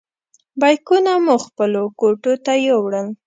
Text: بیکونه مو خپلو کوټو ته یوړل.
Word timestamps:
بیکونه 0.61 1.13
مو 1.25 1.35
خپلو 1.45 1.83
کوټو 1.99 2.33
ته 2.45 2.53
یوړل. 2.67 3.07